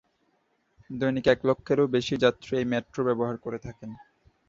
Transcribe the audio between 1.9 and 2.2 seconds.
বেশি